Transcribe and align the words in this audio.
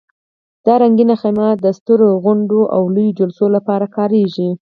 دا 0.65 0.73
رنګینه 0.81 1.15
خیمه 1.21 1.47
د 1.63 1.65
سترو 1.77 2.09
غونډو 2.23 2.61
او 2.75 2.81
لویو 2.95 3.17
جلسو 3.19 3.45
لپاره 3.55 3.85
کارېږي. 3.97 4.49